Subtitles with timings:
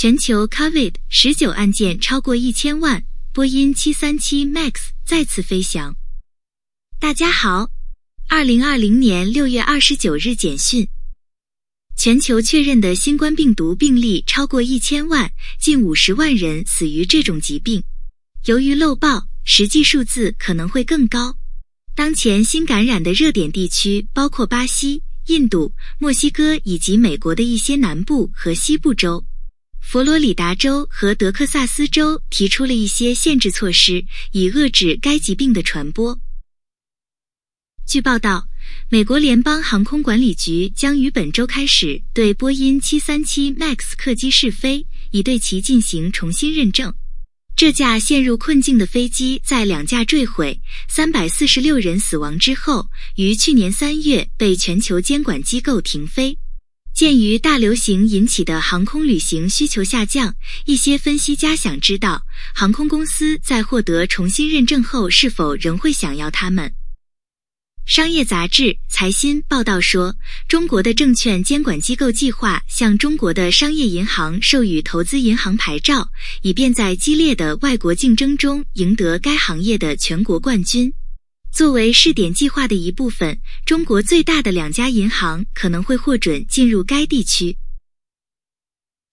[0.00, 4.74] 全球 COVID 十九案件超过一千万，波音七三七 MAX
[5.04, 5.96] 再次飞翔。
[7.00, 7.68] 大家好，
[8.28, 10.86] 二零二零年六月二十九日简讯，
[11.96, 17.82] 全球确认的新冠病毒病例超过一千万，近五十万人死于这种疾病。
[18.44, 21.36] 由于漏报，实际数字可能会更高。
[21.96, 29.24] 当前新感染的热点地区包括巴西、印度、墨西哥以及美国的一些南部和西部州。
[29.90, 36.20] 佛罗里达州和德克萨斯州提出了一些限制措施，以遏制该疾病的传播。
[37.86, 38.46] 据报道，
[38.90, 46.92] 美国联邦航空管理局将于本周开始对波音737 MAX 客机试飞，以对其进行重新认证。
[47.56, 56.36] 这架陷入困境的飞机在两架坠毁、三百四十六人死亡之后，于去年三月被全球监管机构停飞。
[56.94, 60.34] 鉴于大流行引起的航空旅行需求下降，
[60.66, 62.22] 一些分析家想知道，
[62.54, 66.74] 航空公司在获得重新认证后是否仍会想要它们。
[67.86, 70.14] 商业杂志财新报道说，
[70.46, 76.08] 中国的证券监管机构计划向中国的商业银行授予投资银行牌照，
[76.42, 80.92] 以便在激烈的外国竞争中赢得该行业的全国冠军。
[81.52, 87.56] 作为试点计划的一部分，中国最大的两家银行可能会获准进入该地区。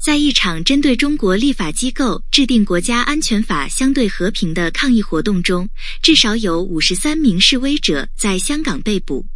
[0.00, 5.68] 在一场针对中国立法机构制定国家安全法相对和平的抗议活动中，
[6.00, 9.26] 至少有五十三名示威者在香港被捕。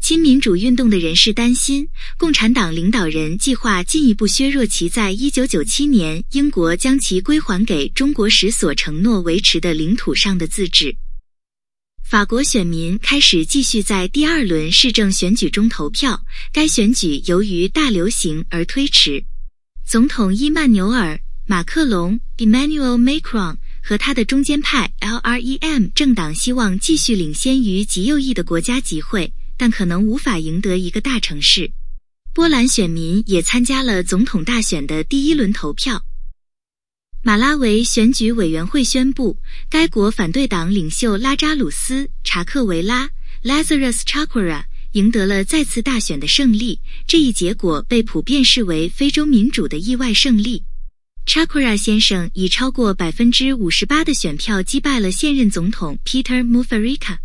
[0.00, 10.94] 亲民主运动的人士担心，共产党领导人计划进一步削弱其在一九九七年英国将其归还给中国时所承诺维持的领土上的自治。
[12.04, 19.24] 法国选民开始继续在第二轮市政选举中投票，该选举由于大流行而推迟。
[19.86, 21.14] 总统伊曼纽尔·
[21.46, 31.72] 马克龙 （Emmanuel Macron） 和他的中间派 LREM 政党希望继续领先于极右翼的国家集会，但可能无法赢得一个大城市。
[32.34, 36.04] 波兰选民也参加了总统大选的第一轮投票。
[37.26, 39.38] 马拉维选举委员会宣布，
[39.70, 43.08] 该国反对党领袖拉扎鲁斯·查克维拉
[43.42, 46.80] （Lazarus Chakwera） 赢得了再次大选的胜利。
[47.06, 50.64] 这一结果被普遍视为非洲民主的意外胜利。
[51.26, 57.16] Chakwera 先生以超过百分之五十八的选票击败了现任总统 Peter Mutharika。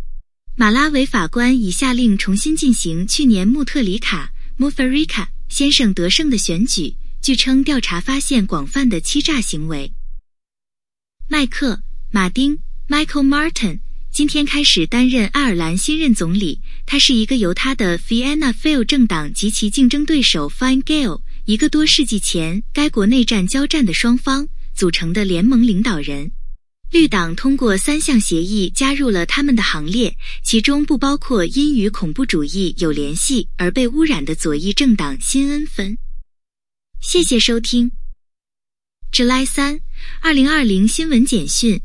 [0.56, 6.94] 马拉维法官已下令重新进行去年穆特里卡 （Mutharika） 先生得胜的选举。
[7.22, 9.92] 据称，调查发现广泛的欺诈行为。
[11.28, 11.74] 麦克·
[12.10, 12.58] 马丁
[12.88, 16.62] （Michael Martin） 今天开始担任爱尔兰新任总理。
[16.86, 26.32] 他是一个由他的 Fianna Fáil 政党及其竞争对手 Fine Gael 一个多世纪前该国内战交战的双方组成的联盟领导人。
[26.90, 35.98] 绿党通过三项协议加入了他们的行列，其中不包括因与恐怖主义有联系而被污染的左翼政党新恩芬。
[37.00, 37.92] 谢谢收听。
[39.10, 39.80] July 三，
[40.20, 41.80] 二零二零新闻简讯。